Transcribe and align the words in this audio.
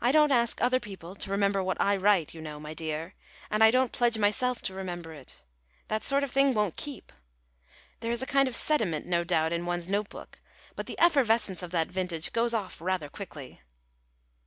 I 0.00 0.10
don't 0.10 0.32
ask 0.32 0.58
other 0.62 0.80
people 0.80 1.14
to 1.14 1.30
remember 1.30 1.62
what 1.62 1.78
I 1.78 1.94
write, 1.94 2.32
you 2.32 2.40
know, 2.40 2.58
my 2.58 2.72
dear, 2.72 3.12
and 3.50 3.62
I 3.62 3.70
don't 3.70 3.92
pledge 3.92 4.16
myself 4.16 4.62
to 4.62 4.72
remember 4.72 5.12
it. 5.12 5.42
That 5.88 6.02
sort 6.02 6.24
of 6.24 6.30
thing 6.30 6.54
won't 6.54 6.78
keep. 6.78 7.12
There 8.00 8.10
is 8.10 8.22
a 8.22 8.26
kind 8.26 8.48
of 8.48 8.56
sediment, 8.56 9.04
no 9.04 9.22
doubt, 9.22 9.52
in 9.52 9.66
one's 9.66 9.86
note 9.86 10.08
book; 10.08 10.40
but 10.76 10.86
the 10.86 10.98
effervescence 10.98 11.62
of 11.62 11.72
that 11.72 11.88
vintage 11.88 12.32
goes 12.32 12.54
off 12.54 12.80
rather 12.80 13.10
quickly." 13.10 13.60